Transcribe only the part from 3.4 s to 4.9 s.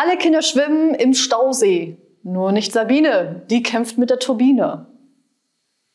die kämpft mit der Turbine.